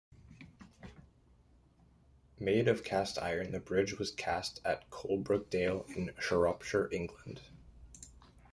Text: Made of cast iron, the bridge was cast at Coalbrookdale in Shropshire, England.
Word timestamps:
Made 2.39 2.67
of 2.67 2.83
cast 2.83 3.19
iron, 3.19 3.51
the 3.51 3.59
bridge 3.59 3.99
was 3.99 4.09
cast 4.09 4.59
at 4.65 4.89
Coalbrookdale 4.89 5.95
in 5.95 6.11
Shropshire, 6.17 6.89
England. 6.91 7.41